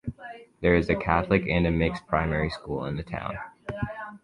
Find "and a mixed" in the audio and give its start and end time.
1.47-2.07